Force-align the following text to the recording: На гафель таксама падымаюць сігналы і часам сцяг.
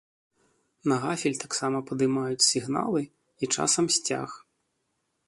На 0.91 0.95
гафель 1.03 1.35
таксама 1.43 1.77
падымаюць 1.91 2.47
сігналы 2.49 3.01
і 3.09 3.45
часам 3.55 3.85
сцяг. 3.97 4.29